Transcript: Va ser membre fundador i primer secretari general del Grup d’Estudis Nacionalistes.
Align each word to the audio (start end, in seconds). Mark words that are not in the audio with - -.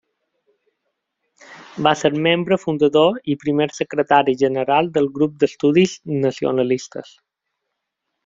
Va 1.87 1.91
ser 1.99 2.09
membre 2.27 2.57
fundador 2.63 3.19
i 3.33 3.37
primer 3.43 3.67
secretari 3.81 4.35
general 4.43 4.91
del 4.97 5.11
Grup 5.19 5.37
d’Estudis 5.45 5.95
Nacionalistes. 6.27 7.13